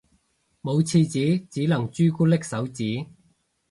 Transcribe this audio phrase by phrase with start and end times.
[0.63, 3.05] 冇廁紙只能朱古力手指